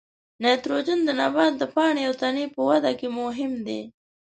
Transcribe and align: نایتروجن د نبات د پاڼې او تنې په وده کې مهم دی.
نایتروجن 0.41 0.99
د 1.05 1.09
نبات 1.21 1.53
د 1.57 1.63
پاڼې 1.73 2.01
او 2.07 2.13
تنې 2.21 2.45
په 2.53 2.61
وده 2.69 2.91
کې 2.99 3.07
مهم 3.19 3.53
دی. 3.67 3.81